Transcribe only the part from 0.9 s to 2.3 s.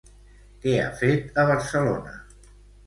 fet a Barcelona?